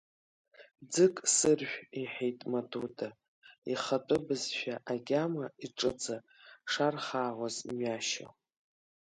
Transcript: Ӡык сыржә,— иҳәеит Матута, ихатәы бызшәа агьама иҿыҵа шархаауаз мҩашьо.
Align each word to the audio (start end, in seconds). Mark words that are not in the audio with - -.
Ӡык 0.91 1.15
сыржә,— 1.35 1.75
иҳәеит 2.01 2.39
Матута, 2.51 3.09
ихатәы 3.71 4.17
бызшәа 4.25 4.75
агьама 4.91 5.45
иҿыҵа 5.65 6.17
шархаауаз 6.71 7.57
мҩашьо. 7.75 8.27